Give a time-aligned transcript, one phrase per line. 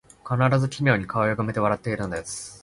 [0.27, 2.59] 必ず奇妙に顔をゆがめて笑っているのです